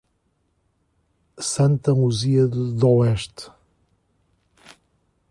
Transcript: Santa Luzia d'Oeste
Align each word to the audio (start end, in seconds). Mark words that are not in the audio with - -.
Santa 1.47 1.93
Luzia 1.93 2.47
d'Oeste 2.49 3.51